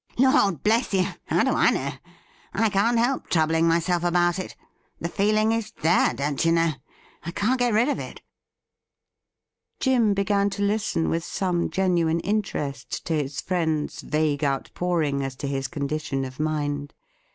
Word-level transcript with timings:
'Lord 0.17 0.63
bless 0.63 0.95
you! 0.95 1.05
how 1.27 1.43
do 1.43 1.51
I 1.51 1.69
know? 1.69 1.91
I 2.55 2.69
can't 2.69 2.97
help 2.97 3.27
troubling 3.29 3.67
myself 3.67 4.03
about 4.03 4.39
it. 4.39 4.55
The 4.99 5.09
feeling 5.09 5.51
is 5.51 5.73
there, 5.83 6.15
don't 6.15 6.43
you 6.43 6.51
know. 6.53 6.71
I 7.21 7.29
can't 7.29 7.59
get 7.59 7.71
rid 7.71 7.87
of 7.87 7.99
it.' 7.99 8.19
jTim 9.79 10.15
began 10.15 10.49
to 10.49 10.63
listen 10.63 11.07
with 11.07 11.23
some 11.23 11.69
genuine 11.69 12.19
interest 12.21 13.05
tO' 13.05 13.13
\a^ 13.13 13.17
WHAT 13.17 13.17
WALEY 13.21 13.21
DID 13.21 13.21
WITH 13.21 13.21
HIMSELF 13.21 13.45
251 13.45 13.45
friend's 13.47 14.01
vague 14.01 14.43
outpouring 14.43 15.23
as 15.23 15.35
to 15.35 15.47
his 15.47 15.67
condition 15.67 16.25
of 16.25 16.39
mind. 16.39 16.93